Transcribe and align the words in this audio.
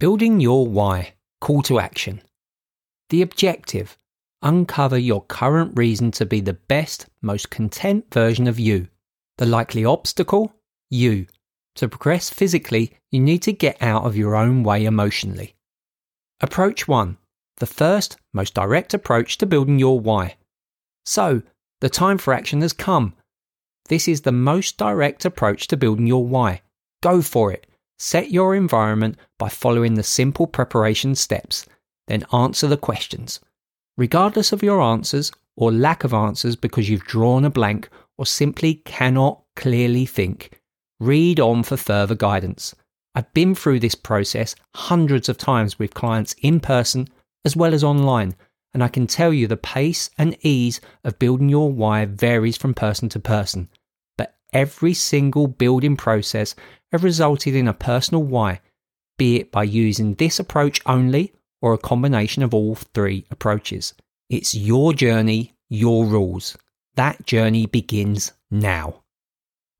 Building 0.00 0.38
your 0.38 0.64
why. 0.64 1.14
Call 1.40 1.62
to 1.62 1.80
action. 1.80 2.22
The 3.10 3.20
objective 3.22 3.98
uncover 4.42 4.96
your 4.96 5.24
current 5.24 5.76
reason 5.76 6.12
to 6.12 6.24
be 6.24 6.40
the 6.40 6.52
best, 6.52 7.06
most 7.20 7.50
content 7.50 8.06
version 8.14 8.46
of 8.46 8.60
you. 8.60 8.86
The 9.38 9.46
likely 9.46 9.84
obstacle? 9.84 10.54
You. 10.88 11.26
To 11.76 11.88
progress 11.88 12.30
physically, 12.30 12.92
you 13.10 13.18
need 13.18 13.42
to 13.42 13.52
get 13.52 13.82
out 13.82 14.04
of 14.04 14.16
your 14.16 14.36
own 14.36 14.62
way 14.62 14.84
emotionally. 14.84 15.56
Approach 16.40 16.86
1. 16.86 17.16
The 17.56 17.66
first, 17.66 18.16
most 18.32 18.54
direct 18.54 18.94
approach 18.94 19.38
to 19.38 19.46
building 19.46 19.80
your 19.80 19.98
why. 19.98 20.36
So, 21.06 21.42
the 21.80 21.90
time 21.90 22.18
for 22.18 22.32
action 22.32 22.60
has 22.62 22.72
come. 22.72 23.14
This 23.88 24.06
is 24.06 24.20
the 24.20 24.30
most 24.30 24.76
direct 24.76 25.24
approach 25.24 25.66
to 25.68 25.76
building 25.76 26.06
your 26.06 26.24
why. 26.24 26.62
Go 27.02 27.20
for 27.20 27.50
it. 27.52 27.66
Set 27.98 28.30
your 28.30 28.54
environment 28.54 29.16
by 29.38 29.48
following 29.48 29.94
the 29.94 30.02
simple 30.02 30.46
preparation 30.46 31.14
steps, 31.14 31.66
then 32.06 32.24
answer 32.32 32.66
the 32.66 32.76
questions. 32.76 33.40
Regardless 33.96 34.52
of 34.52 34.62
your 34.62 34.80
answers 34.80 35.32
or 35.56 35.72
lack 35.72 36.04
of 36.04 36.14
answers 36.14 36.54
because 36.54 36.88
you've 36.88 37.04
drawn 37.04 37.44
a 37.44 37.50
blank 37.50 37.88
or 38.16 38.24
simply 38.24 38.74
cannot 38.74 39.42
clearly 39.56 40.06
think, 40.06 40.60
read 41.00 41.40
on 41.40 41.62
for 41.62 41.76
further 41.76 42.14
guidance. 42.14 42.74
I've 43.14 43.32
been 43.34 43.54
through 43.56 43.80
this 43.80 43.96
process 43.96 44.54
hundreds 44.76 45.28
of 45.28 45.38
times 45.38 45.78
with 45.78 45.94
clients 45.94 46.34
in 46.40 46.60
person 46.60 47.08
as 47.44 47.56
well 47.56 47.74
as 47.74 47.82
online, 47.82 48.36
and 48.72 48.84
I 48.84 48.88
can 48.88 49.06
tell 49.06 49.32
you 49.32 49.48
the 49.48 49.56
pace 49.56 50.10
and 50.18 50.36
ease 50.42 50.80
of 51.02 51.18
building 51.18 51.48
your 51.48 51.72
why 51.72 52.04
varies 52.04 52.56
from 52.56 52.74
person 52.74 53.08
to 53.10 53.18
person. 53.18 53.68
But 54.16 54.36
every 54.52 54.94
single 54.94 55.48
building 55.48 55.96
process 55.96 56.54
have 56.92 57.04
resulted 57.04 57.54
in 57.54 57.68
a 57.68 57.74
personal 57.74 58.22
why, 58.22 58.60
be 59.18 59.36
it 59.36 59.50
by 59.50 59.64
using 59.64 60.14
this 60.14 60.38
approach 60.38 60.80
only 60.86 61.32
or 61.60 61.74
a 61.74 61.78
combination 61.78 62.42
of 62.42 62.54
all 62.54 62.74
three 62.74 63.26
approaches. 63.30 63.94
It's 64.30 64.54
your 64.54 64.92
journey, 64.92 65.54
your 65.68 66.06
rules. 66.06 66.56
That 66.94 67.26
journey 67.26 67.66
begins 67.66 68.32
now. 68.50 69.02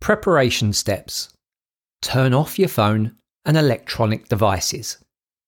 Preparation 0.00 0.72
steps 0.72 1.30
Turn 2.00 2.32
off 2.32 2.58
your 2.58 2.68
phone 2.68 3.16
and 3.44 3.56
electronic 3.56 4.28
devices. 4.28 4.98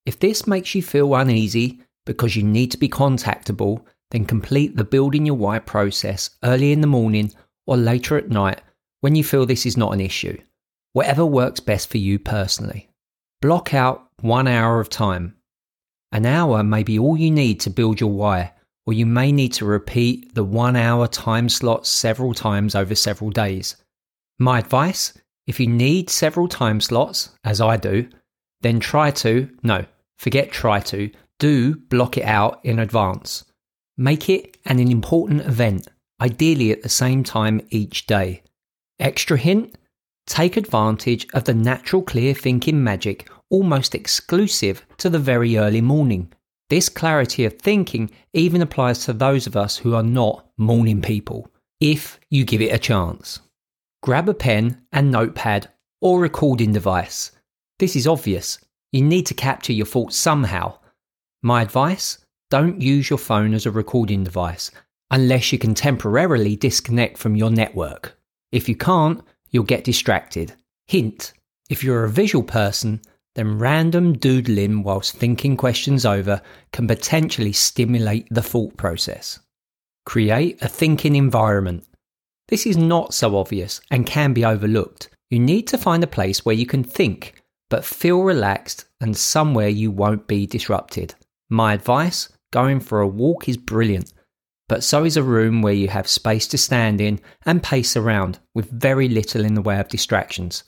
If 0.05 0.19
this 0.19 0.47
makes 0.47 0.75
you 0.75 0.83
feel 0.83 1.15
uneasy 1.15 1.81
because 2.07 2.35
you 2.35 2.43
need 2.43 2.73
to 2.73 2.79
be 2.79 2.89
contactable, 2.89 3.85
then 4.11 4.25
complete 4.25 4.77
the 4.77 4.85
building 4.85 5.27
your 5.27 5.37
why 5.37 5.61
process 5.61 6.31
early 6.43 6.73
in 6.73 6.81
the 6.81 6.87
morning 6.89 7.33
or 7.67 7.77
later 7.77 8.17
at 8.17 8.31
night 8.31 8.61
when 9.01 9.15
you 9.15 9.23
feel 9.23 9.47
this 9.47 9.67
is 9.67 9.77
not 9.77 9.93
an 9.93 10.01
issue 10.01 10.37
whatever 10.93 11.25
works 11.25 11.61
best 11.61 11.91
for 11.91 11.99
you 11.99 12.19
personally. 12.19 12.89
Block 13.41 13.73
out 13.75 14.09
one 14.21 14.47
hour 14.47 14.81
of 14.81 14.89
time. 14.89 15.37
An 16.13 16.27
hour 16.27 16.63
may 16.63 16.83
be 16.83 16.99
all 16.99 17.17
you 17.17 17.31
need 17.31 17.61
to 17.61 17.71
build 17.71 18.01
your 18.01 18.11
why, 18.11 18.53
or 18.87 18.93
you 18.93 19.07
may 19.07 19.33
need 19.33 19.53
to 19.55 19.65
repeat 19.65 20.35
the 20.35 20.45
one 20.45 20.77
hour 20.77 21.07
time 21.07 21.49
slot 21.49 21.87
several 21.87 22.35
times 22.35 22.75
over 22.75 22.95
several 22.95 23.31
days. 23.31 23.77
My 24.39 24.59
advice 24.59 25.13
if 25.51 25.59
you 25.59 25.67
need 25.67 26.09
several 26.09 26.47
time 26.47 26.81
slots, 26.81 27.31
as 27.43 27.61
I 27.61 27.77
do, 27.77 28.09
then 28.61 28.79
try 28.79 29.11
to, 29.11 29.51
no, 29.65 29.85
forget 30.17 30.53
try 30.53 30.79
to, 30.81 31.11
do 31.41 31.75
block 31.75 32.17
it 32.17 32.25
out 32.25 32.61
in 32.65 32.79
advance. 32.79 33.45
Make 33.97 34.29
it 34.29 34.59
an 34.67 34.79
important 34.79 35.41
event, 35.41 35.89
ideally 36.21 36.71
at 36.71 36.83
the 36.83 36.89
same 36.89 37.25
time 37.25 37.61
each 37.71 38.07
day. 38.07 38.43
Extra 39.01 39.37
hint 39.39 39.77
take 40.31 40.57
advantage 40.57 41.27
of 41.35 41.43
the 41.43 41.53
natural 41.53 42.03
clear 42.03 42.33
thinking 42.33 42.83
magic 42.83 43.29
almost 43.51 43.97
exclusive 43.97 44.87
to 44.97 45.11
the 45.11 45.19
very 45.19 45.59
early 45.59 45.81
morning. 45.81 46.33
This 46.69 46.89
clarity 46.89 47.45
of 47.45 47.59
thinking 47.59 48.13
even 48.33 48.63
applies 48.63 49.05
to 49.05 49.13
those 49.13 49.49
of 49.49 49.57
us 49.57 49.77
who 49.77 49.93
are 49.93 50.05
not 50.05 50.47
morning 50.57 51.03
people, 51.03 51.51
if 51.81 52.21
you 52.31 52.45
give 52.45 52.63
it 52.63 52.73
a 52.73 52.79
chance. 52.79 53.41
Grab 54.05 54.29
a 54.29 54.35
pen 54.35 54.81
and 54.93 55.11
notepad 55.11 55.69
or 56.01 56.21
recording 56.21 56.73
device. 56.73 57.33
This 57.81 57.97
is 57.97 58.07
obvious. 58.07 58.59
You 58.93 59.03
need 59.03 59.27
to 59.27 59.35
capture 59.35 59.73
your 59.73 59.87
thoughts 59.87 60.17
somehow. 60.17 60.79
My 61.43 61.61
advice 61.61 62.19
don't 62.51 62.81
use 62.81 63.11
your 63.11 63.19
phone 63.19 63.53
as 63.53 63.67
a 63.67 63.71
recording 63.73 64.23
device 64.23 64.71
unless 65.11 65.51
you 65.51 65.59
can 65.59 65.75
temporarily 65.75 66.55
disconnect 66.55 67.19
from 67.19 67.35
your 67.35 67.51
network. 67.51 68.17
If 68.53 68.69
you 68.69 68.77
can't, 68.77 69.23
you'll 69.51 69.65
get 69.65 69.85
distracted. 69.85 70.55
Hint 70.87 71.33
if 71.71 71.85
you're 71.85 72.03
a 72.03 72.11
visual 72.11 72.43
person, 72.43 73.01
then 73.37 73.59
random 73.59 74.15
doodling 74.15 74.83
whilst 74.83 75.17
thinking 75.17 75.57
questions 75.57 76.05
over 76.05 76.43
can 76.73 76.89
potentially 76.89 77.53
stimulate 77.53 78.27
the 78.29 78.43
thought 78.43 78.77
process. 78.77 79.39
Create 80.05 80.61
a 80.61 80.69
thinking 80.69 81.15
environment. 81.15 81.87
This 82.49 82.67
is 82.67 82.77
not 82.77 83.15
so 83.15 83.37
obvious 83.37 83.81
and 83.89 84.05
can 84.05 84.33
be 84.33 84.45
overlooked. 84.45 85.11
You 85.31 85.39
need 85.39 85.69
to 85.69 85.79
find 85.79 86.03
a 86.03 86.09
place 86.09 86.45
where 86.45 86.57
you 86.57 86.67
can 86.67 86.83
think, 86.83 87.41
but 87.69 87.85
feel 87.85 88.23
relaxed 88.23 88.87
and 89.01 89.17
somewhere 89.17 89.69
you 89.69 89.93
won't 89.93 90.27
be 90.27 90.49
disrupted. 90.49 91.15
My 91.49 91.75
advice 91.75 92.29
going 92.53 92.81
for 92.81 93.01
a 93.01 93.07
walk 93.07 93.49
is 93.49 93.57
brilliant 93.57 94.13
but 94.71 94.85
so 94.85 95.03
is 95.03 95.17
a 95.17 95.23
room 95.25 95.63
where 95.63 95.73
you 95.73 95.89
have 95.89 96.07
space 96.07 96.47
to 96.47 96.57
stand 96.57 97.01
in 97.01 97.19
and 97.45 97.61
pace 97.61 97.97
around 97.97 98.39
with 98.55 98.71
very 98.71 99.09
little 99.09 99.45
in 99.45 99.55
the 99.55 99.61
way 99.61 99.81
of 99.81 99.89
distractions. 99.89 100.63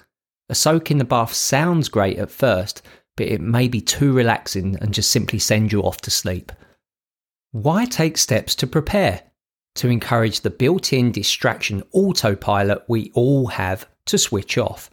A 0.48 0.56
soak 0.56 0.90
in 0.90 0.98
the 0.98 1.04
bath 1.04 1.32
sounds 1.32 1.88
great 1.88 2.18
at 2.18 2.28
first, 2.28 2.82
but 3.16 3.28
it 3.28 3.40
may 3.40 3.68
be 3.68 3.80
too 3.80 4.12
relaxing 4.12 4.76
and 4.80 4.92
just 4.92 5.12
simply 5.12 5.38
send 5.38 5.70
you 5.70 5.82
off 5.82 6.00
to 6.00 6.10
sleep. 6.10 6.50
Why 7.52 7.84
take 7.84 8.18
steps 8.18 8.56
to 8.56 8.66
prepare? 8.66 9.22
To 9.76 9.88
encourage 9.88 10.40
the 10.40 10.50
built 10.50 10.92
in 10.92 11.12
distraction 11.12 11.84
autopilot 11.92 12.82
we 12.88 13.12
all 13.14 13.46
have 13.46 13.86
to 14.06 14.18
switch 14.18 14.58
off. 14.58 14.90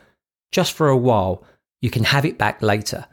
Just 0.52 0.74
for 0.74 0.88
a 0.88 0.96
while, 0.96 1.44
you 1.82 1.90
can 1.90 2.04
have 2.04 2.26
it 2.26 2.38
back 2.38 2.62
later. 2.62 3.08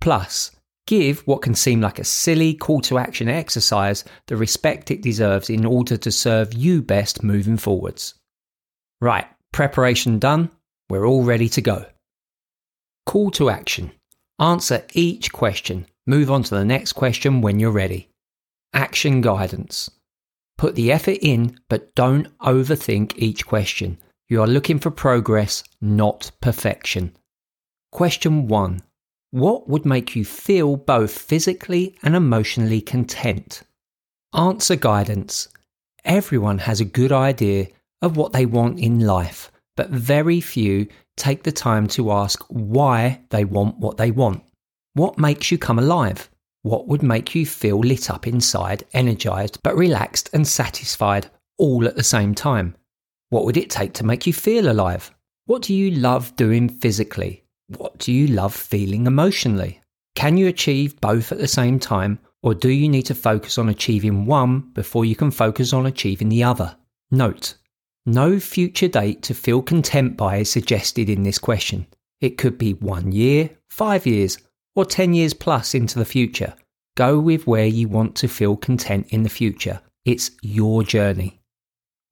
Plus, 0.00 0.50
Give 0.86 1.20
what 1.20 1.42
can 1.42 1.54
seem 1.54 1.80
like 1.80 1.98
a 1.98 2.04
silly 2.04 2.54
call 2.54 2.80
to 2.82 2.98
action 2.98 3.28
exercise 3.28 4.04
the 4.26 4.36
respect 4.36 4.90
it 4.90 5.02
deserves 5.02 5.48
in 5.48 5.64
order 5.64 5.96
to 5.96 6.10
serve 6.10 6.52
you 6.52 6.82
best 6.82 7.22
moving 7.22 7.56
forwards. 7.56 8.14
Right, 9.00 9.26
preparation 9.52 10.18
done, 10.18 10.50
we're 10.88 11.06
all 11.06 11.22
ready 11.22 11.48
to 11.50 11.60
go. 11.60 11.86
Call 13.06 13.30
to 13.32 13.50
action. 13.50 13.92
Answer 14.38 14.84
each 14.92 15.32
question. 15.32 15.86
Move 16.06 16.30
on 16.30 16.42
to 16.44 16.54
the 16.54 16.64
next 16.64 16.94
question 16.94 17.40
when 17.40 17.60
you're 17.60 17.70
ready. 17.70 18.08
Action 18.74 19.20
guidance. 19.20 19.90
Put 20.58 20.74
the 20.74 20.90
effort 20.90 21.18
in, 21.20 21.58
but 21.68 21.94
don't 21.94 22.36
overthink 22.38 23.14
each 23.16 23.46
question. 23.46 23.98
You 24.28 24.42
are 24.42 24.46
looking 24.46 24.78
for 24.78 24.90
progress, 24.90 25.62
not 25.80 26.30
perfection. 26.40 27.16
Question 27.90 28.48
1 28.48 28.80
what 29.32 29.66
would 29.66 29.86
make 29.86 30.14
you 30.14 30.26
feel 30.26 30.76
both 30.76 31.16
physically 31.16 31.96
and 32.02 32.14
emotionally 32.14 32.82
content? 32.82 33.62
Answer 34.34 34.76
guidance. 34.76 35.48
Everyone 36.04 36.58
has 36.58 36.80
a 36.80 36.84
good 36.84 37.12
idea 37.12 37.68
of 38.02 38.18
what 38.18 38.34
they 38.34 38.44
want 38.44 38.78
in 38.78 39.00
life, 39.00 39.50
but 39.74 39.88
very 39.88 40.42
few 40.42 40.86
take 41.16 41.44
the 41.44 41.52
time 41.52 41.86
to 41.88 42.12
ask 42.12 42.44
why 42.48 43.22
they 43.30 43.46
want 43.46 43.78
what 43.78 43.96
they 43.96 44.10
want. 44.10 44.42
What 44.92 45.18
makes 45.18 45.50
you 45.50 45.56
come 45.56 45.78
alive? 45.78 46.28
What 46.60 46.86
would 46.88 47.02
make 47.02 47.34
you 47.34 47.46
feel 47.46 47.78
lit 47.78 48.10
up 48.10 48.26
inside, 48.26 48.84
energized, 48.92 49.58
but 49.62 49.76
relaxed 49.76 50.28
and 50.34 50.46
satisfied 50.46 51.30
all 51.56 51.86
at 51.86 51.96
the 51.96 52.02
same 52.02 52.34
time? 52.34 52.76
What 53.30 53.46
would 53.46 53.56
it 53.56 53.70
take 53.70 53.94
to 53.94 54.04
make 54.04 54.26
you 54.26 54.34
feel 54.34 54.70
alive? 54.70 55.10
What 55.46 55.62
do 55.62 55.74
you 55.74 55.92
love 55.92 56.36
doing 56.36 56.68
physically? 56.68 57.41
What 57.76 57.98
do 57.98 58.12
you 58.12 58.26
love 58.26 58.54
feeling 58.54 59.06
emotionally? 59.06 59.80
Can 60.14 60.36
you 60.36 60.46
achieve 60.46 61.00
both 61.00 61.32
at 61.32 61.38
the 61.38 61.48
same 61.48 61.78
time, 61.78 62.18
or 62.42 62.54
do 62.54 62.68
you 62.68 62.88
need 62.88 63.06
to 63.06 63.14
focus 63.14 63.58
on 63.58 63.68
achieving 63.68 64.26
one 64.26 64.70
before 64.72 65.04
you 65.04 65.16
can 65.16 65.30
focus 65.30 65.72
on 65.72 65.86
achieving 65.86 66.28
the 66.28 66.42
other? 66.42 66.76
Note 67.10 67.54
No 68.04 68.38
future 68.38 68.88
date 68.88 69.22
to 69.22 69.34
feel 69.34 69.62
content 69.62 70.16
by 70.16 70.38
is 70.38 70.50
suggested 70.50 71.08
in 71.08 71.22
this 71.22 71.38
question. 71.38 71.86
It 72.20 72.38
could 72.38 72.58
be 72.58 72.74
one 72.74 73.12
year, 73.12 73.50
five 73.70 74.06
years, 74.06 74.38
or 74.74 74.84
10 74.84 75.14
years 75.14 75.34
plus 75.34 75.74
into 75.74 75.98
the 75.98 76.04
future. 76.04 76.54
Go 76.96 77.18
with 77.18 77.46
where 77.46 77.66
you 77.66 77.88
want 77.88 78.14
to 78.16 78.28
feel 78.28 78.56
content 78.56 79.06
in 79.10 79.22
the 79.22 79.28
future. 79.28 79.80
It's 80.04 80.30
your 80.42 80.82
journey. 80.82 81.40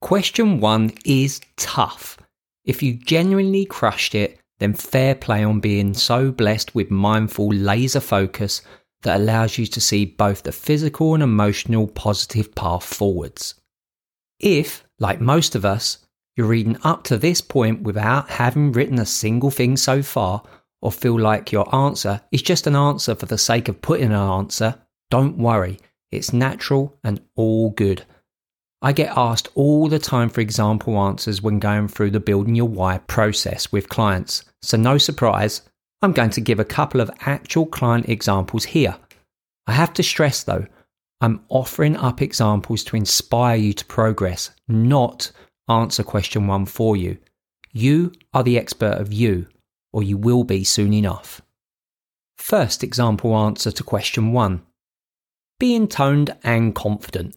Question 0.01 0.61
one 0.61 0.93
is 1.05 1.41
tough. 1.57 2.19
If 2.65 2.83
you 2.83 2.95
genuinely 2.95 3.65
crushed 3.67 4.15
it, 4.15 4.40
then 4.61 4.75
fair 4.75 5.15
play 5.15 5.43
on 5.43 5.59
being 5.59 5.93
so 5.95 6.31
blessed 6.31 6.75
with 6.75 6.91
mindful 6.91 7.49
laser 7.49 8.01
focus 8.01 8.63
that 9.03 9.19
allows 9.19 9.59
you 9.59 9.67
to 9.67 9.81
see 9.81 10.05
both 10.05 10.43
the 10.43 10.53
physical 10.53 11.15
and 11.15 11.23
emotional 11.23 11.89
positive 11.89 12.55
path 12.55 12.85
forwards. 12.85 13.55
If, 14.39 14.85
like 14.99 15.21
most 15.21 15.55
of 15.55 15.65
us, 15.65 16.07
you're 16.37 16.47
reading 16.47 16.79
up 16.85 17.05
to 17.05 17.17
this 17.17 17.41
point 17.41 17.83
without 17.83 18.29
having 18.31 18.73
written 18.73 18.99
a 18.99 19.07
single 19.07 19.51
thing 19.51 19.77
so 19.77 20.03
far, 20.03 20.43
or 20.83 20.93
feel 20.93 21.19
like 21.19 21.53
your 21.53 21.75
answer 21.75 22.21
is 22.31 22.43
just 22.43 22.67
an 22.67 22.77
answer 22.77 23.15
for 23.15 23.27
the 23.27 23.39
sake 23.39 23.69
of 23.69 23.83
putting 23.83 24.07
an 24.07 24.13
answer, 24.13 24.81
don't 25.11 25.37
worry. 25.37 25.79
It's 26.11 26.33
natural 26.33 26.99
and 27.05 27.21
all 27.35 27.71
good. 27.71 28.05
I 28.83 28.93
get 28.93 29.17
asked 29.17 29.49
all 29.55 29.89
the 29.89 29.99
time 29.99 30.31
for 30.31 30.41
example 30.41 30.99
answers 30.99 31.43
when 31.43 31.59
going 31.59 31.89
through 31.89 32.13
the 32.13 32.21
building 32.21 32.55
your 32.55 32.69
why 32.69 32.99
process 32.99 33.71
with 33.71 33.89
clients. 33.89 34.45
So, 34.63 34.77
no 34.77 34.97
surprise, 34.99 35.63
I'm 36.03 36.13
going 36.13 36.31
to 36.31 36.41
give 36.41 36.59
a 36.59 36.65
couple 36.65 37.01
of 37.01 37.11
actual 37.21 37.67
client 37.67 38.09
examples 38.09 38.65
here. 38.65 38.97
I 39.67 39.73
have 39.73 39.93
to 39.95 40.03
stress 40.03 40.43
though, 40.43 40.67
I'm 41.21 41.45
offering 41.51 41.97
up 41.97 42.23
examples 42.23 42.83
to 42.85 42.97
inspire 42.97 43.57
you 43.57 43.75
to 43.75 43.85
progress, 43.85 44.51
not 44.67 45.31
answer 45.69 46.03
question 46.03 46.47
one 46.47 46.65
for 46.65 46.97
you. 46.97 47.19
You 47.73 48.13
are 48.33 48.43
the 48.43 48.59
expert 48.59 48.95
of 48.95 49.13
you, 49.13 49.47
or 49.93 50.03
you 50.03 50.17
will 50.17 50.45
be 50.45 50.65
soon 50.65 50.95
enough. 50.95 51.43
First 52.39 52.83
example 52.83 53.37
answer 53.37 53.71
to 53.71 53.85
question 53.85 54.33
one 54.33 54.63
being 55.59 55.87
toned 55.87 56.35
and 56.43 56.75
confident. 56.75 57.37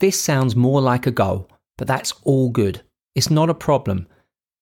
This 0.00 0.18
sounds 0.18 0.56
more 0.56 0.80
like 0.80 1.06
a 1.06 1.10
goal, 1.10 1.48
but 1.78 1.86
that's 1.86 2.12
all 2.24 2.50
good. 2.50 2.82
It's 3.14 3.30
not 3.30 3.50
a 3.50 3.54
problem. 3.54 4.06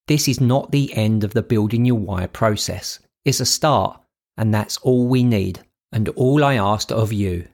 This 0.08 0.29
is 0.29 0.40
not 0.40 0.73
the 0.73 0.93
end 0.94 1.25
of 1.25 1.32
the 1.32 1.43
building 1.43 1.85
your 1.85 1.99
why 1.99 2.26
process. 2.26 2.99
It's 3.25 3.40
a 3.40 3.46
start, 3.46 4.00
and 4.37 4.52
that's 4.52 4.79
all 4.79 5.06
we 5.06 5.23
need, 5.23 5.61
and 5.93 6.08
all 6.11 6.44
I 6.44 6.55
asked 6.55 6.93
of 6.93 7.12
you. 7.12 7.46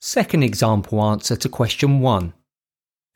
Second 0.00 0.42
example 0.42 1.02
answer 1.02 1.36
to 1.36 1.48
question 1.48 2.00
one 2.00 2.34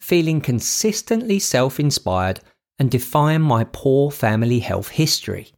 feeling 0.01 0.41
consistently 0.41 1.39
self 1.39 1.79
inspired 1.79 2.41
and 2.79 2.91
defying 2.91 3.43
my 3.43 3.65
poor 3.65 4.11
family 4.11 4.61
health 4.61 4.89
history. 4.89 5.53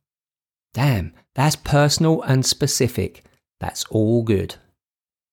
Damn, 0.74 1.12
that's 1.34 1.56
personal 1.56 2.22
and 2.22 2.44
specific. 2.44 3.24
That's 3.60 3.84
all 3.84 4.24
good. 4.24 4.56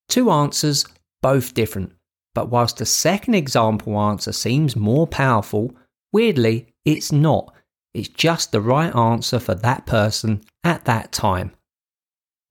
Two 0.08 0.30
answers, 0.30 0.86
both 1.22 1.56
different. 1.56 1.94
But 2.40 2.52
whilst 2.52 2.78
the 2.78 2.86
second 2.86 3.34
example 3.34 4.00
answer 4.00 4.32
seems 4.32 4.74
more 4.74 5.06
powerful, 5.06 5.74
weirdly, 6.14 6.68
it's 6.86 7.12
not. 7.12 7.54
It's 7.94 8.08
just 8.08 8.54
the 8.54 8.62
right 8.62 8.96
answer 8.96 9.40
for 9.40 9.56
that 9.56 9.86
person 9.86 10.40
at 10.64 10.86
that 10.86 11.12
time. 11.12 11.52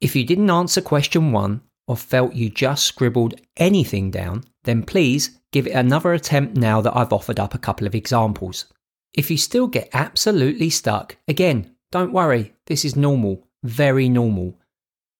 If 0.03 0.15
you 0.15 0.25
didn't 0.25 0.51
answer 0.51 0.83
question 0.83 1.33
one 1.33 1.63
or 1.87 1.97
felt 1.97 2.35
you 2.35 2.51
just 2.51 2.85
scribbled 2.85 3.41
anything 3.57 4.11
down, 4.11 4.45
then 4.65 4.83
please 4.83 5.41
give 5.53 5.67
it 5.67 5.73
another 5.73 6.13
attempt 6.13 6.59
now 6.59 6.83
that 6.83 6.95
I've 6.95 7.15
offered 7.15 7.41
up 7.41 7.55
a 7.55 7.59
couple 7.59 7.87
of 7.87 7.95
examples. 7.95 8.67
If 9.15 9.31
you 9.31 9.39
still 9.39 9.69
get 9.69 9.89
absolutely 9.95 10.69
stuck, 10.69 11.17
again, 11.27 11.75
don't 11.91 12.13
worry, 12.13 12.53
this 12.67 12.85
is 12.85 12.95
normal, 12.95 13.49
very 13.65 14.11
normal. 14.11 14.59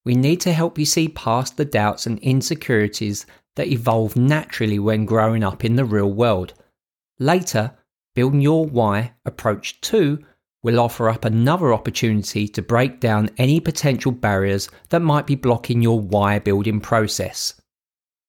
We 0.05 0.15
need 0.15 0.43
to 0.43 0.53
help 0.53 0.79
you 0.79 0.85
see 0.85 1.09
past 1.09 1.57
the 1.57 1.65
doubts 1.65 2.07
and 2.07 2.19
insecurities 2.19 3.25
that 3.59 3.67
evolve 3.67 4.15
naturally 4.17 4.79
when 4.79 5.05
growing 5.05 5.43
up 5.43 5.65
in 5.65 5.75
the 5.75 5.85
real 5.85 6.13
world. 6.13 6.55
Later, 7.19 7.73
Building 8.15 8.41
Your 8.41 8.65
Why 8.65 9.15
Approach 9.27 9.81
2 9.81 10.25
will 10.63 10.79
offer 10.79 11.09
up 11.09 11.25
another 11.25 11.73
opportunity 11.75 12.47
to 12.47 12.63
break 12.63 13.01
down 13.01 13.31
any 13.37 13.59
potential 13.59 14.13
barriers 14.13 14.69
that 14.91 15.03
might 15.03 15.27
be 15.27 15.35
blocking 15.35 15.83
your 15.83 16.01
why 16.01 16.39
building 16.39 16.81
process. 16.81 17.61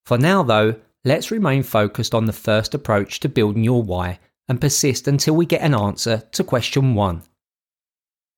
For 0.05 0.17
now, 0.17 0.41
though, 0.41 0.75
let's 1.05 1.29
remain 1.29 1.61
focused 1.61 2.15
on 2.15 2.25
the 2.25 2.33
first 2.33 2.73
approach 2.73 3.19
to 3.19 3.29
building 3.29 3.63
your 3.63 3.83
why 3.83 4.17
and 4.47 4.59
persist 4.59 5.07
until 5.07 5.35
we 5.35 5.45
get 5.45 5.61
an 5.61 5.75
answer 5.75 6.23
to 6.31 6.43
question 6.43 6.95
one. 6.95 7.21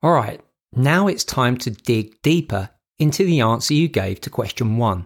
Alright, 0.04 0.42
now 0.74 1.08
it's 1.08 1.24
time 1.24 1.56
to 1.60 1.72
dig 1.72 2.22
deeper 2.22 2.70
into 3.00 3.24
the 3.24 3.40
answer 3.40 3.74
you 3.74 3.88
gave 3.88 4.20
to 4.22 4.30
question 4.30 4.76
one. 4.76 5.06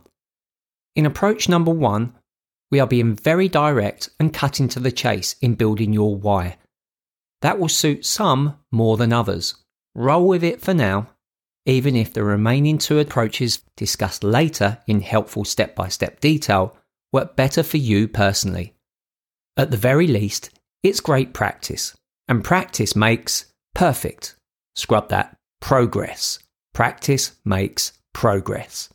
In 0.96 1.06
approach 1.06 1.50
number 1.50 1.72
one, 1.72 2.14
we 2.72 2.80
are 2.80 2.88
being 2.88 3.16
very 3.16 3.48
direct 3.48 4.10
and 4.20 4.34
cutting 4.34 4.68
to 4.70 4.80
the 4.80 4.92
chase 4.92 5.36
in 5.42 5.56
building 5.56 5.94
your 5.94 6.16
why. 6.16 6.58
That 7.42 7.60
will 7.60 7.70
suit 7.70 8.06
some 8.06 8.58
more 8.72 8.98
than 8.98 9.14
others. 9.14 9.56
Roll 9.94 10.28
with 10.28 10.44
it 10.44 10.62
for 10.62 10.74
now, 10.74 11.08
even 11.66 11.96
if 11.96 12.14
the 12.14 12.24
remaining 12.24 12.78
two 12.78 13.00
approaches 13.00 13.64
discussed 13.76 14.24
later 14.24 14.80
in 14.88 15.02
helpful 15.02 15.46
step 15.46 15.76
by 15.76 15.90
step 15.90 16.20
detail 16.20 16.76
work 17.12 17.36
better 17.36 17.64
for 17.64 17.78
you 17.78 18.08
personally. 18.08 18.74
At 19.58 19.72
the 19.72 19.78
very 19.78 20.08
least, 20.08 20.50
it's 20.84 21.00
great 21.00 21.34
practice, 21.34 21.96
and 22.28 22.44
practice 22.44 22.96
makes 22.96 23.46
perfect. 23.74 24.36
Scrub 24.76 25.10
that 25.10 25.38
progress. 25.62 26.40
Practice 26.74 27.34
makes 27.46 27.94
progress. 28.14 28.90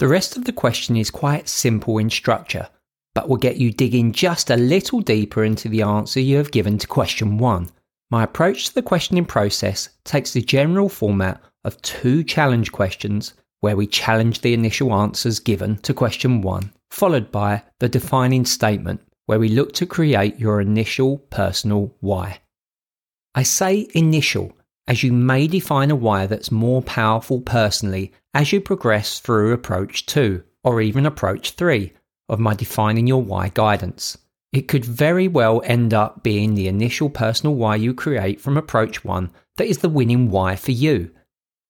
The 0.00 0.08
rest 0.08 0.38
of 0.38 0.46
the 0.46 0.52
question 0.54 0.96
is 0.96 1.10
quite 1.10 1.46
simple 1.46 1.98
in 1.98 2.08
structure, 2.08 2.70
but 3.14 3.28
will 3.28 3.36
get 3.36 3.58
you 3.58 3.70
digging 3.70 4.12
just 4.12 4.48
a 4.48 4.56
little 4.56 5.00
deeper 5.00 5.44
into 5.44 5.68
the 5.68 5.82
answer 5.82 6.20
you 6.20 6.38
have 6.38 6.52
given 6.52 6.78
to 6.78 6.86
question 6.86 7.36
one. 7.36 7.68
My 8.10 8.22
approach 8.22 8.64
to 8.64 8.74
the 8.74 8.80
questioning 8.80 9.26
process 9.26 9.90
takes 10.04 10.32
the 10.32 10.40
general 10.40 10.88
format 10.88 11.42
of 11.64 11.82
two 11.82 12.24
challenge 12.24 12.72
questions 12.72 13.34
where 13.60 13.76
we 13.76 13.86
challenge 13.86 14.40
the 14.40 14.54
initial 14.54 14.94
answers 14.94 15.38
given 15.38 15.76
to 15.82 15.92
question 15.92 16.40
one, 16.40 16.72
followed 16.90 17.30
by 17.30 17.62
the 17.78 17.88
defining 17.90 18.46
statement 18.46 19.02
where 19.26 19.38
we 19.38 19.50
look 19.50 19.74
to 19.74 19.84
create 19.84 20.38
your 20.38 20.62
initial 20.62 21.18
personal 21.28 21.94
why. 22.00 22.40
I 23.34 23.42
say 23.42 23.86
initial 23.94 24.56
as 24.90 25.04
you 25.04 25.12
may 25.12 25.46
define 25.46 25.88
a 25.88 25.94
why 25.94 26.26
that's 26.26 26.50
more 26.50 26.82
powerful 26.82 27.40
personally 27.40 28.12
as 28.34 28.52
you 28.52 28.60
progress 28.60 29.20
through 29.20 29.52
approach 29.52 30.04
2 30.06 30.42
or 30.64 30.80
even 30.80 31.06
approach 31.06 31.52
3 31.52 31.92
of 32.28 32.40
my 32.40 32.52
defining 32.54 33.06
your 33.06 33.22
why 33.22 33.48
guidance. 33.54 34.18
It 34.52 34.66
could 34.66 34.84
very 34.84 35.28
well 35.28 35.62
end 35.64 35.94
up 35.94 36.24
being 36.24 36.56
the 36.56 36.66
initial 36.66 37.08
personal 37.08 37.54
why 37.54 37.76
you 37.76 37.94
create 37.94 38.40
from 38.40 38.56
approach 38.56 39.04
1 39.04 39.30
that 39.58 39.68
is 39.68 39.78
the 39.78 39.88
winning 39.88 40.28
why 40.28 40.56
for 40.56 40.72
you. 40.72 41.12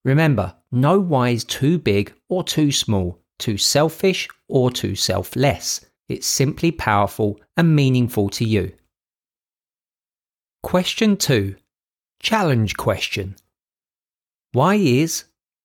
Remember, 0.03 0.57
no 0.73 0.99
why 0.99 1.29
is 1.29 1.45
too 1.45 1.77
big 1.77 2.15
or 2.31 2.43
too 2.43 2.73
small, 2.73 3.19
too 3.39 3.59
selfish 3.59 4.31
or 4.49 4.71
too 4.71 4.97
selfless. 4.97 5.85
It's 6.09 6.27
simply 6.27 6.71
powerful 6.71 7.39
and 7.55 7.77
meaningful 7.77 8.31
to 8.31 8.47
you. 8.47 8.73
Question 10.63 11.19
2 11.19 11.57
Challenge 12.23 12.77
question. 12.77 13.37
Why 14.53 14.75
is, 14.75 15.25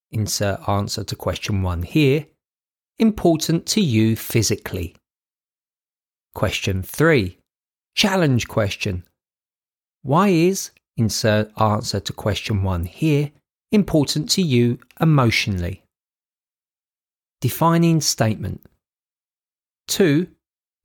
insert 0.10 0.68
answer 0.70 1.04
to 1.04 1.16
question 1.16 1.62
1 1.62 1.84
here, 1.84 2.28
important 2.98 3.66
to 3.68 3.82
you 3.82 4.16
physically? 4.16 4.96
Question 6.34 6.82
3. 6.82 7.38
Challenge 7.96 8.48
question. 8.48 9.04
Why 10.02 10.30
is, 10.30 10.72
insert 10.96 11.52
answer 11.60 12.00
to 12.00 12.14
question 12.14 12.64
1 12.64 12.86
here, 12.86 13.32
important 13.74 14.30
to 14.32 14.42
you 14.42 14.80
emotionally? 15.02 15.84
Defining 17.42 18.00
statement. 18.00 18.66
2. 19.90 20.28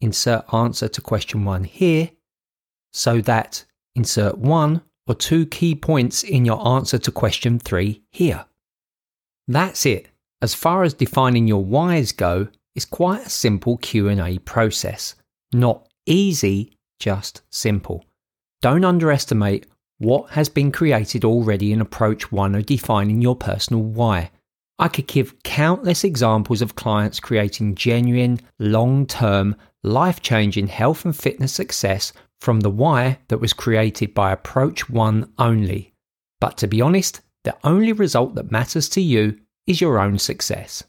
Insert 0.01 0.53
answer 0.53 0.89
to 0.89 1.01
question 1.01 1.45
1 1.45 1.63
here, 1.63 2.11
so 2.93 3.21
that, 3.21 3.65
insert 3.95 4.37
1 4.37 4.83
or 5.11 5.15
two 5.15 5.45
key 5.45 5.75
points 5.75 6.23
in 6.23 6.45
your 6.45 6.65
answer 6.69 6.97
to 6.97 7.11
question 7.11 7.59
3 7.59 8.01
here. 8.13 8.45
That's 9.49 9.85
it. 9.85 10.09
As 10.41 10.55
far 10.55 10.85
as 10.85 10.95
defining 10.95 11.49
your 11.49 11.65
whys 11.65 12.13
go, 12.13 12.47
it's 12.77 12.85
quite 12.85 13.27
a 13.27 13.31
simple 13.31 13.77
Q&A 13.79 14.39
process. 14.39 15.17
Not 15.53 15.89
easy, 16.07 16.79
just 17.01 17.43
simple. 17.51 18.05
Don't 18.63 18.85
underestimate 18.85 19.67
what 19.99 20.31
has 20.31 20.49
been 20.49 20.71
created 20.71 21.25
already 21.25 21.73
in 21.73 21.81
approach 21.81 22.31
1 22.31 22.55
of 22.55 22.67
defining 22.67 23.21
your 23.21 23.35
personal 23.35 23.83
why. 23.83 24.31
I 24.79 24.87
could 24.87 25.09
give 25.09 25.43
countless 25.43 26.05
examples 26.05 26.63
of 26.63 26.77
clients 26.77 27.19
creating 27.19 27.75
genuine, 27.75 28.39
long 28.61 29.07
term, 29.07 29.57
life 29.83 30.23
changing 30.23 30.69
health 30.69 31.05
and 31.05 31.17
fitness 31.17 31.53
success 31.53 32.13
from 32.41 32.61
the 32.61 32.71
why 32.71 33.19
that 33.29 33.39
was 33.39 33.53
created 33.53 34.15
by 34.15 34.33
approach 34.33 34.89
1 34.89 35.33
only. 35.39 35.93
But 36.41 36.57
to 36.59 36.67
be 36.67 36.81
honest, 36.81 37.21
the 37.45 37.57
only 37.65 37.93
result 37.93 38.35
that 38.35 38.51
matters 38.51 38.89
to 38.91 39.01
you 39.01 39.39
is 39.67 39.81
your 39.81 39.99
own 39.99 40.19
success. 40.19 40.83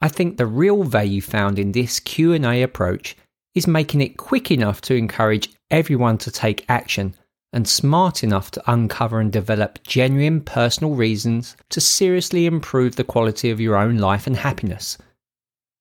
I 0.00 0.08
think 0.08 0.36
the 0.36 0.46
real 0.46 0.84
value 0.84 1.20
found 1.20 1.58
in 1.58 1.72
this 1.72 2.00
Q&A 2.00 2.62
approach 2.62 3.16
is 3.54 3.66
making 3.66 4.00
it 4.00 4.16
quick 4.16 4.50
enough 4.50 4.80
to 4.82 4.94
encourage 4.94 5.50
everyone 5.70 6.18
to 6.18 6.30
take 6.30 6.64
action 6.68 7.14
and 7.52 7.68
smart 7.68 8.22
enough 8.22 8.50
to 8.52 8.70
uncover 8.70 9.20
and 9.20 9.32
develop 9.32 9.82
genuine 9.82 10.40
personal 10.40 10.94
reasons 10.94 11.56
to 11.68 11.80
seriously 11.80 12.46
improve 12.46 12.96
the 12.96 13.04
quality 13.04 13.50
of 13.50 13.60
your 13.60 13.76
own 13.76 13.98
life 13.98 14.26
and 14.26 14.36
happiness. 14.36 14.96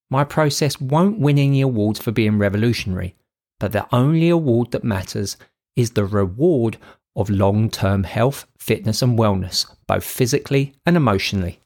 My 0.09 0.23
process 0.23 0.81
won't 0.81 1.19
win 1.19 1.37
any 1.37 1.61
awards 1.61 1.99
for 1.99 2.11
being 2.11 2.39
revolutionary, 2.39 3.15
but 3.59 3.71
the 3.73 3.87
only 3.93 4.29
award 4.29 4.71
that 4.71 4.83
matters 4.83 5.37
is 5.75 5.91
the 5.91 6.05
reward 6.05 6.77
of 7.15 7.29
long 7.29 7.69
term 7.69 8.03
health, 8.03 8.45
fitness, 8.57 9.01
and 9.01 9.17
wellness, 9.19 9.65
both 9.87 10.03
physically 10.03 10.73
and 10.85 10.95
emotionally. 10.95 11.59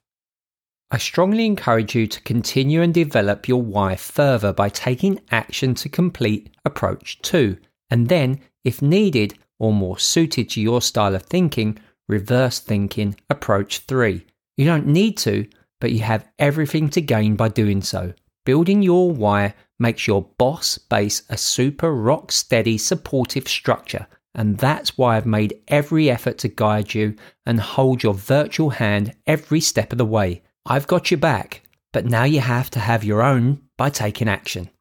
I 0.92 0.98
strongly 0.98 1.46
encourage 1.46 1.96
you 1.96 2.06
to 2.08 2.22
continue 2.22 2.82
and 2.82 2.94
develop 2.94 3.48
your 3.48 3.62
why 3.62 3.96
further 3.96 4.54
by 4.54 4.70
taking 4.70 5.20
action 5.32 5.74
to 5.76 5.90
complete 5.90 6.50
approach 6.66 7.20
2, 7.24 7.58
and 7.90 8.10
then, 8.10 8.40
if 8.64 8.82
needed 8.82 9.34
or 9.60 9.74
more 9.74 9.98
suited 9.98 10.50
to 10.52 10.62
your 10.62 10.82
style 10.82 11.16
of 11.16 11.24
thinking, 11.24 11.80
reverse 12.08 12.60
thinking 12.60 13.16
approach 13.30 13.80
3. 13.80 14.24
You 14.58 14.66
don't 14.66 14.88
need 14.88 15.18
to, 15.20 15.48
but 15.82 15.92
you 15.92 16.00
have 16.00 16.28
everything 16.38 16.90
to 16.92 17.02
gain 17.02 17.36
by 17.36 17.50
doing 17.50 17.82
so. 17.82 18.14
Building 18.46 18.82
your 18.82 19.12
why 19.12 19.56
makes 19.84 20.08
your 20.08 20.24
boss 20.40 20.80
base 20.80 21.22
a 21.30 21.38
super 21.38 21.94
rock 21.94 22.32
steady 22.32 22.80
supportive 22.80 23.48
structure, 23.48 24.08
and 24.34 24.58
that's 24.58 24.98
why 24.98 25.16
I've 25.16 25.28
made 25.28 25.60
every 25.68 26.10
effort 26.10 26.40
to 26.40 26.48
guide 26.48 26.96
you 26.96 27.16
and 27.46 27.60
hold 27.60 28.02
your 28.02 28.16
virtual 28.16 28.72
hand 28.72 29.14
every 29.28 29.60
step 29.60 29.92
of 29.92 30.00
the 30.00 30.06
way. 30.06 30.42
I've 30.66 30.88
got 30.88 31.12
your 31.12 31.20
back, 31.20 31.62
but 31.92 32.06
now 32.06 32.24
you 32.24 32.40
have 32.40 32.72
to 32.72 32.80
have 32.80 33.04
your 33.04 33.22
own 33.22 33.62
by 33.78 33.92
taking 33.92 34.28
action. 34.28 34.72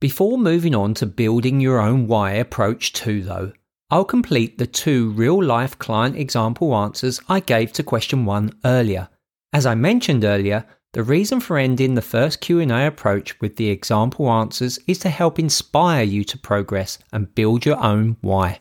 Before 0.00 0.36
moving 0.36 0.74
on 0.74 0.92
to 0.94 1.06
building 1.06 1.60
your 1.60 1.80
own 1.80 2.06
why 2.06 2.32
approach 2.32 2.92
2 2.92 3.22
though, 3.22 3.52
I'll 3.90 4.04
complete 4.04 4.58
the 4.58 4.66
two 4.66 5.10
real 5.10 5.42
life 5.42 5.78
client 5.78 6.16
example 6.16 6.74
answers 6.74 7.20
I 7.28 7.40
gave 7.40 7.72
to 7.74 7.82
question 7.82 8.26
1 8.26 8.58
earlier. 8.64 9.08
As 9.52 9.64
I 9.64 9.74
mentioned 9.76 10.24
earlier, 10.24 10.66
the 10.94 11.02
reason 11.02 11.40
for 11.40 11.58
ending 11.58 11.94
the 11.94 12.02
first 12.02 12.40
Q&A 12.40 12.86
approach 12.86 13.38
with 13.40 13.56
the 13.56 13.68
example 13.68 14.30
answers 14.30 14.78
is 14.86 14.98
to 15.00 15.08
help 15.08 15.40
inspire 15.40 16.04
you 16.04 16.22
to 16.22 16.38
progress 16.38 16.98
and 17.12 17.34
build 17.34 17.66
your 17.66 17.82
own 17.82 18.16
why. 18.20 18.60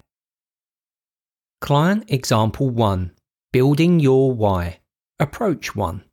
Client 1.62 2.06
example 2.08 2.72
1: 2.72 3.12
Building 3.52 4.00
your 4.00 4.32
why. 4.32 4.80
Approach 5.20 5.76
1. 5.76 6.04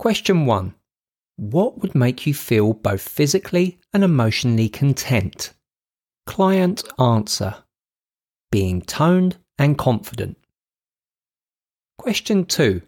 Question 0.00 0.44
1. 0.44 0.74
What 1.36 1.78
would 1.78 1.94
make 1.94 2.26
you 2.26 2.34
feel 2.34 2.72
both 2.72 3.00
physically 3.00 3.78
and 3.94 4.02
emotionally 4.02 4.68
content? 4.68 5.52
Client 6.26 6.82
answer. 6.98 7.54
Being 8.50 8.82
toned 8.82 9.36
and 9.56 9.78
confident. 9.78 10.36
Question 11.96 12.44
2. 12.44 12.82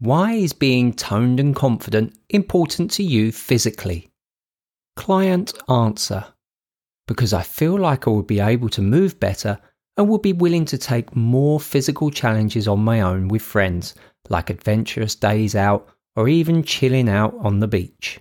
Why 0.00 0.34
is 0.34 0.52
being 0.52 0.92
toned 0.92 1.40
and 1.40 1.56
confident 1.56 2.16
important 2.28 2.92
to 2.92 3.02
you 3.02 3.32
physically? 3.32 4.08
Client 4.94 5.54
answer. 5.68 6.24
Because 7.08 7.32
I 7.32 7.42
feel 7.42 7.76
like 7.76 8.06
I 8.06 8.10
would 8.10 8.28
be 8.28 8.38
able 8.38 8.68
to 8.70 8.82
move 8.82 9.18
better 9.18 9.58
and 9.96 10.08
would 10.08 10.22
be 10.22 10.32
willing 10.32 10.64
to 10.66 10.78
take 10.78 11.16
more 11.16 11.58
physical 11.58 12.10
challenges 12.12 12.68
on 12.68 12.78
my 12.78 13.00
own 13.00 13.26
with 13.26 13.42
friends, 13.42 13.96
like 14.28 14.50
adventurous 14.50 15.16
days 15.16 15.56
out 15.56 15.88
or 16.14 16.28
even 16.28 16.62
chilling 16.62 17.08
out 17.08 17.34
on 17.40 17.58
the 17.58 17.66
beach. 17.66 18.20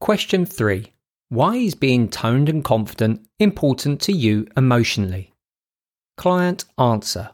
Question 0.00 0.46
3. 0.46 0.94
Why 1.28 1.56
is 1.56 1.74
being 1.74 2.08
toned 2.08 2.48
and 2.48 2.64
confident 2.64 3.26
important 3.38 4.00
to 4.02 4.12
you 4.12 4.46
emotionally? 4.56 5.34
Client 6.16 6.64
answer. 6.78 7.30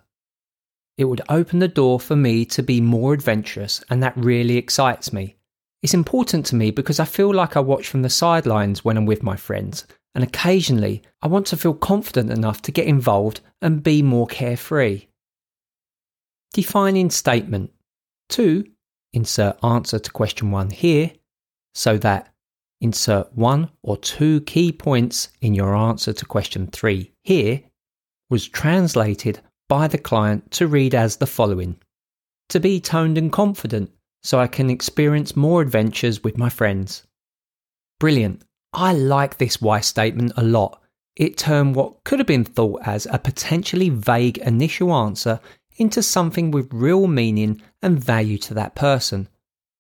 It 1.00 1.08
would 1.08 1.22
open 1.30 1.60
the 1.60 1.66
door 1.66 1.98
for 1.98 2.14
me 2.14 2.44
to 2.44 2.62
be 2.62 2.78
more 2.82 3.14
adventurous, 3.14 3.82
and 3.88 4.02
that 4.02 4.14
really 4.18 4.58
excites 4.58 5.14
me. 5.14 5.34
It's 5.82 5.94
important 5.94 6.44
to 6.46 6.56
me 6.56 6.70
because 6.70 7.00
I 7.00 7.06
feel 7.06 7.32
like 7.32 7.56
I 7.56 7.60
watch 7.60 7.88
from 7.88 8.02
the 8.02 8.10
sidelines 8.10 8.84
when 8.84 8.98
I'm 8.98 9.06
with 9.06 9.22
my 9.22 9.34
friends, 9.34 9.86
and 10.14 10.22
occasionally 10.22 11.00
I 11.22 11.28
want 11.28 11.46
to 11.46 11.56
feel 11.56 11.72
confident 11.72 12.30
enough 12.30 12.60
to 12.60 12.70
get 12.70 12.86
involved 12.86 13.40
and 13.62 13.82
be 13.82 14.02
more 14.02 14.26
carefree. 14.26 15.06
Defining 16.52 17.08
statement 17.08 17.72
2. 18.28 18.66
Insert 19.14 19.56
answer 19.64 19.98
to 19.98 20.10
question 20.10 20.50
1 20.50 20.68
here, 20.68 21.12
so 21.74 21.96
that 21.96 22.30
insert 22.82 23.34
one 23.34 23.70
or 23.82 23.96
two 23.96 24.42
key 24.42 24.70
points 24.70 25.30
in 25.40 25.54
your 25.54 25.74
answer 25.74 26.12
to 26.12 26.26
question 26.26 26.66
3 26.66 27.10
here 27.22 27.62
was 28.28 28.46
translated 28.46 29.40
by 29.70 29.86
the 29.86 29.96
client 29.96 30.50
to 30.50 30.66
read 30.66 30.96
as 30.96 31.16
the 31.16 31.26
following 31.28 31.76
To 32.48 32.58
be 32.58 32.80
toned 32.80 33.16
and 33.16 33.30
confident 33.30 33.92
so 34.20 34.40
I 34.40 34.48
can 34.48 34.68
experience 34.68 35.36
more 35.36 35.62
adventures 35.62 36.24
with 36.24 36.36
my 36.36 36.48
friends. 36.48 37.06
Brilliant. 38.00 38.42
I 38.72 38.92
like 38.92 39.38
this 39.38 39.62
why 39.62 39.80
statement 39.80 40.32
a 40.36 40.42
lot. 40.42 40.82
It 41.14 41.38
turned 41.38 41.76
what 41.76 42.02
could 42.02 42.18
have 42.18 42.26
been 42.26 42.44
thought 42.44 42.82
as 42.84 43.06
a 43.06 43.18
potentially 43.20 43.90
vague 43.90 44.38
initial 44.38 44.92
answer 44.92 45.38
into 45.76 46.02
something 46.02 46.50
with 46.50 46.72
real 46.72 47.06
meaning 47.06 47.62
and 47.80 48.02
value 48.02 48.38
to 48.38 48.54
that 48.54 48.74
person. 48.74 49.28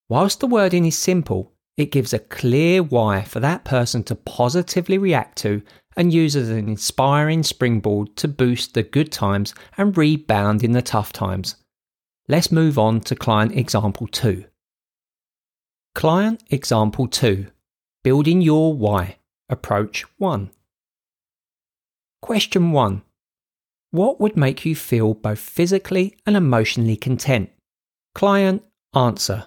Whilst 0.08 0.38
the 0.38 0.46
wording 0.46 0.86
is 0.86 0.96
simple, 0.96 1.52
it 1.76 1.90
gives 1.90 2.12
a 2.12 2.20
clear 2.20 2.80
why 2.80 3.22
for 3.22 3.40
that 3.40 3.64
person 3.64 4.04
to 4.04 4.14
positively 4.14 4.98
react 4.98 5.36
to 5.38 5.62
and 5.96 6.12
use 6.12 6.36
as 6.36 6.48
an 6.48 6.68
inspiring 6.68 7.42
springboard 7.42 8.14
to 8.16 8.28
boost 8.28 8.74
the 8.74 8.82
good 8.82 9.10
times 9.10 9.54
and 9.76 9.96
rebound 9.96 10.62
in 10.62 10.72
the 10.72 10.82
tough 10.82 11.12
times. 11.12 11.56
Let's 12.28 12.52
move 12.52 12.78
on 12.78 13.00
to 13.02 13.16
client 13.16 13.56
example 13.56 14.06
2. 14.06 14.44
Client 15.94 16.42
example 16.50 17.08
2 17.08 17.46
Building 18.02 18.40
your 18.40 18.72
why. 18.72 19.16
Approach 19.48 20.04
1. 20.18 20.50
Question 22.22 22.70
1. 22.70 23.02
What 23.90 24.20
would 24.20 24.36
make 24.36 24.64
you 24.64 24.76
feel 24.76 25.14
both 25.14 25.40
physically 25.40 26.16
and 26.24 26.36
emotionally 26.36 26.96
content? 26.96 27.50
Client 28.14 28.62
answer. 28.94 29.46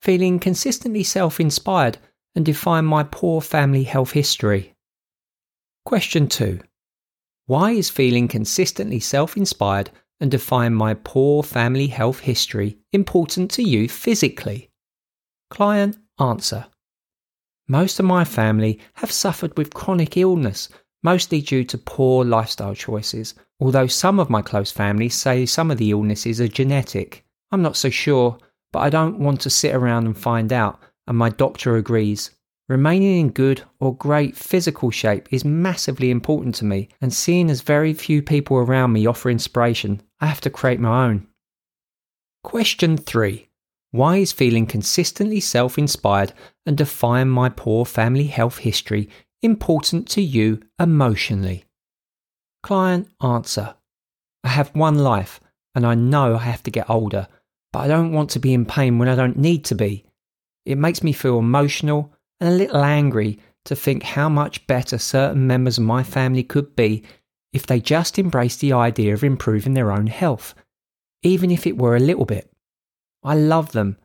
Feeling 0.00 0.38
consistently 0.38 1.02
self 1.02 1.38
inspired 1.38 1.98
and 2.34 2.44
define 2.44 2.86
my 2.86 3.02
poor 3.04 3.40
family 3.40 3.84
health 3.84 4.12
history. 4.12 4.71
Question 5.84 6.28
2. 6.28 6.60
Why 7.46 7.72
is 7.72 7.90
feeling 7.90 8.28
consistently 8.28 9.00
self 9.00 9.36
inspired 9.36 9.90
and 10.20 10.30
define 10.30 10.74
my 10.74 10.94
poor 10.94 11.42
family 11.42 11.88
health 11.88 12.20
history 12.20 12.78
important 12.92 13.50
to 13.52 13.62
you 13.62 13.88
physically? 13.88 14.70
Client 15.50 15.98
Answer. 16.20 16.66
Most 17.66 17.98
of 17.98 18.06
my 18.06 18.24
family 18.24 18.78
have 18.94 19.10
suffered 19.10 19.58
with 19.58 19.74
chronic 19.74 20.16
illness, 20.16 20.68
mostly 21.02 21.40
due 21.40 21.64
to 21.64 21.78
poor 21.78 22.24
lifestyle 22.24 22.76
choices, 22.76 23.34
although 23.58 23.88
some 23.88 24.20
of 24.20 24.30
my 24.30 24.40
close 24.40 24.70
family 24.70 25.08
say 25.08 25.44
some 25.44 25.70
of 25.70 25.78
the 25.78 25.90
illnesses 25.90 26.40
are 26.40 26.48
genetic. 26.48 27.24
I'm 27.50 27.62
not 27.62 27.76
so 27.76 27.90
sure, 27.90 28.38
but 28.72 28.80
I 28.80 28.88
don't 28.88 29.18
want 29.18 29.40
to 29.42 29.50
sit 29.50 29.74
around 29.74 30.06
and 30.06 30.16
find 30.16 30.52
out, 30.52 30.78
and 31.08 31.18
my 31.18 31.28
doctor 31.28 31.76
agrees. 31.76 32.30
Remaining 32.68 33.20
in 33.20 33.30
good 33.30 33.62
or 33.80 33.96
great 33.96 34.36
physical 34.36 34.90
shape 34.90 35.28
is 35.32 35.44
massively 35.44 36.10
important 36.10 36.54
to 36.56 36.64
me, 36.64 36.88
and 37.00 37.12
seeing 37.12 37.50
as 37.50 37.60
very 37.60 37.92
few 37.92 38.22
people 38.22 38.56
around 38.56 38.92
me 38.92 39.06
offer 39.06 39.30
inspiration, 39.30 40.00
I 40.20 40.26
have 40.26 40.40
to 40.42 40.50
create 40.50 40.80
my 40.80 41.06
own. 41.06 41.26
Question 42.44 42.96
3. 42.96 43.48
Why 43.90 44.16
is 44.16 44.32
feeling 44.32 44.66
consistently 44.66 45.40
self 45.40 45.76
inspired 45.76 46.32
and 46.64 46.76
define 46.76 47.28
my 47.28 47.48
poor 47.48 47.84
family 47.84 48.26
health 48.26 48.58
history 48.58 49.08
important 49.42 50.08
to 50.10 50.22
you 50.22 50.60
emotionally? 50.78 51.64
Client 52.62 53.08
answer. 53.22 53.74
I 54.44 54.48
have 54.48 54.74
one 54.74 54.98
life 54.98 55.40
and 55.74 55.86
I 55.86 55.94
know 55.94 56.36
I 56.36 56.44
have 56.44 56.62
to 56.62 56.70
get 56.70 56.88
older, 56.88 57.28
but 57.72 57.80
I 57.80 57.88
don't 57.88 58.12
want 58.12 58.30
to 58.30 58.38
be 58.38 58.54
in 58.54 58.64
pain 58.64 58.98
when 58.98 59.08
I 59.08 59.14
don't 59.14 59.36
need 59.36 59.64
to 59.66 59.74
be. 59.74 60.04
It 60.64 60.78
makes 60.78 61.02
me 61.02 61.12
feel 61.12 61.38
emotional 61.38 62.11
and 62.42 62.50
a 62.52 62.56
little 62.56 62.82
angry 62.82 63.38
to 63.64 63.76
think 63.76 64.02
how 64.02 64.28
much 64.28 64.66
better 64.66 64.98
certain 64.98 65.46
members 65.46 65.78
of 65.78 65.84
my 65.84 66.02
family 66.02 66.42
could 66.42 66.74
be 66.74 67.04
if 67.52 67.66
they 67.66 67.78
just 67.78 68.18
embraced 68.18 68.58
the 68.58 68.72
idea 68.72 69.14
of 69.14 69.22
improving 69.22 69.74
their 69.74 69.92
own 69.92 70.08
health, 70.08 70.52
even 71.22 71.52
if 71.52 71.68
it 71.68 71.78
were 71.78 71.94
a 71.94 72.00
little 72.00 72.24
bit. 72.24 72.50
I 73.22 73.36
love 73.36 73.70
them, 73.70 73.96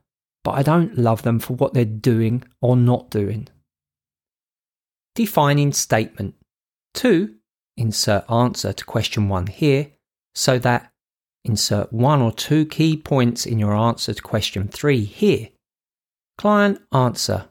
but 0.43 0.51
I 0.51 0.61
don't 0.61 0.99
love 0.99 1.23
them 1.23 1.39
for 1.39 1.55
what 1.55 1.73
they're 1.73 1.83
doing 1.83 2.43
or 2.61 2.77
not 2.77 3.09
doing. 3.09 3.47
Defining 5.15 5.73
statement 5.73 6.35
2. 6.93 7.33
Insert 7.75 8.29
answer 8.29 8.71
to 8.71 8.85
question 8.85 9.29
1 9.29 9.47
here, 9.47 9.87
so 10.35 10.59
that 10.59 10.91
insert 11.43 11.91
one 11.91 12.21
or 12.21 12.31
two 12.31 12.67
key 12.67 12.97
points 12.97 13.47
in 13.47 13.57
your 13.57 13.75
answer 13.75 14.13
to 14.13 14.21
question 14.21 14.67
3 14.67 15.05
here. 15.05 15.49
Client 16.37 16.79
answer 16.91 17.47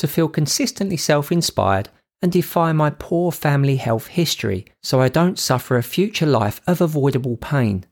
to 0.00 0.08
feel 0.08 0.28
consistently 0.28 0.96
self 0.96 1.30
inspired 1.30 1.88
and 2.22 2.32
defy 2.32 2.72
my 2.72 2.90
poor 2.90 3.32
family 3.32 3.76
health 3.76 4.08
history 4.08 4.66
so 4.82 5.00
I 5.00 5.08
don't 5.08 5.38
suffer 5.38 5.76
a 5.76 5.82
future 5.82 6.26
life 6.26 6.60
of 6.66 6.80
avoidable 6.80 7.36
pain. 7.36 7.86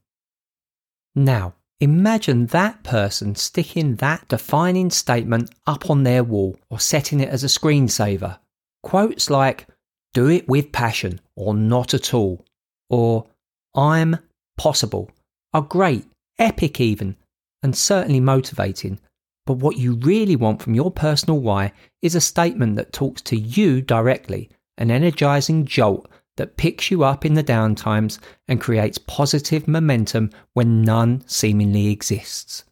Now, 1.14 1.54
imagine 1.80 2.46
that 2.46 2.82
person 2.82 3.34
sticking 3.34 3.96
that 3.96 4.28
defining 4.28 4.90
statement 4.90 5.50
up 5.66 5.88
on 5.88 6.02
their 6.02 6.24
wall 6.24 6.58
or 6.70 6.80
setting 6.80 7.20
it 7.20 7.28
as 7.28 7.44
a 7.44 7.48
screensaver. 7.48 8.38
Quotes 8.82 9.30
like, 9.30 9.66
do 10.14 10.28
it 10.28 10.48
with 10.48 10.72
passion 10.72 11.20
or 11.36 11.54
not 11.54 11.94
at 11.94 12.12
all. 12.12 12.44
Or 12.90 13.26
I'm 13.74 14.18
possible 14.56 15.10
are 15.52 15.62
great, 15.62 16.06
epic 16.38 16.80
even, 16.80 17.16
and 17.62 17.76
certainly 17.76 18.20
motivating. 18.20 18.98
But 19.48 19.60
what 19.60 19.78
you 19.78 19.94
really 19.94 20.36
want 20.36 20.60
from 20.60 20.74
your 20.74 20.90
personal 20.90 21.40
why 21.40 21.72
is 22.02 22.14
a 22.14 22.20
statement 22.20 22.76
that 22.76 22.92
talks 22.92 23.22
to 23.22 23.34
you 23.34 23.80
directly, 23.80 24.50
an 24.76 24.90
energizing 24.90 25.64
jolt 25.64 26.06
that 26.36 26.58
picks 26.58 26.90
you 26.90 27.02
up 27.02 27.24
in 27.24 27.32
the 27.32 27.42
downtimes 27.42 28.18
and 28.46 28.60
creates 28.60 28.98
positive 28.98 29.66
momentum 29.66 30.28
when 30.52 30.82
none 30.82 31.24
seemingly 31.26 31.86
exists. 31.86 32.64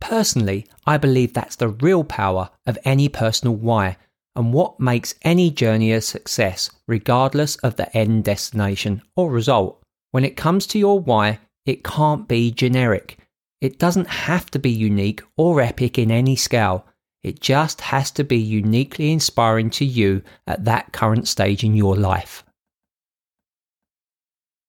Personally, 0.00 0.66
I 0.86 0.96
believe 0.96 1.34
that's 1.34 1.56
the 1.56 1.68
real 1.68 2.02
power 2.02 2.48
of 2.64 2.78
any 2.86 3.10
personal 3.10 3.54
why 3.54 3.98
and 4.34 4.54
what 4.54 4.80
makes 4.80 5.16
any 5.20 5.50
journey 5.50 5.92
a 5.92 6.00
success, 6.00 6.70
regardless 6.86 7.56
of 7.56 7.76
the 7.76 7.94
end 7.94 8.24
destination 8.24 9.02
or 9.16 9.30
result. 9.30 9.82
When 10.12 10.24
it 10.24 10.34
comes 10.34 10.66
to 10.68 10.78
your 10.78 10.98
why, 10.98 11.40
it 11.66 11.84
can't 11.84 12.26
be 12.26 12.50
generic. 12.50 13.18
It 13.60 13.78
doesn't 13.78 14.08
have 14.08 14.50
to 14.52 14.58
be 14.58 14.70
unique 14.70 15.22
or 15.36 15.60
epic 15.60 15.98
in 15.98 16.10
any 16.10 16.36
scale. 16.36 16.86
It 17.22 17.40
just 17.40 17.80
has 17.80 18.10
to 18.12 18.24
be 18.24 18.38
uniquely 18.38 19.10
inspiring 19.10 19.70
to 19.70 19.84
you 19.84 20.22
at 20.46 20.64
that 20.64 20.92
current 20.92 21.26
stage 21.26 21.64
in 21.64 21.74
your 21.74 21.96
life. 21.96 22.44